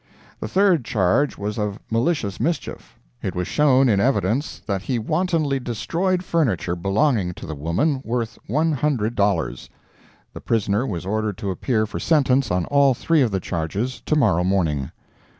[0.39, 2.97] The third charge was of malicious mischief.
[3.21, 8.39] It was shown in evidence that he wantonly destroyed furniture belonging to the woman, worth
[8.47, 9.69] one hundred dollars.
[10.33, 14.15] The prisoner was ordered to appear for sentence on all three of the charges, to
[14.15, 14.89] morrow morning.